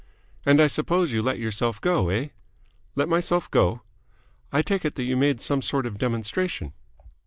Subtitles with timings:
[0.47, 2.29] "And I suppose you let yourself go, eh?"
[2.95, 3.81] "Let myself go?"
[4.51, 6.73] "I take it that you made some sort of demonstration?"